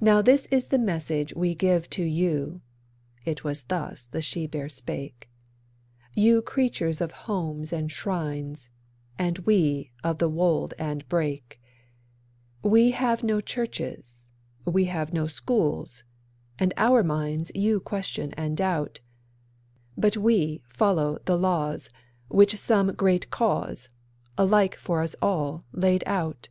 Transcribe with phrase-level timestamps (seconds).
[0.00, 2.60] 'Now this is the message we give to you'
[3.24, 5.28] (it was thus the she bear spake):
[6.14, 8.70] 'You the creatures of homes and shrines,
[9.18, 11.60] and we of the wold and brake,
[12.62, 14.28] We have no churches,
[14.64, 16.04] we have no schools,
[16.60, 19.00] and our minds you question and doubt,
[19.98, 21.90] But we follow the laws
[22.28, 23.88] which some Great Cause,
[24.38, 26.48] alike for us all, laid out.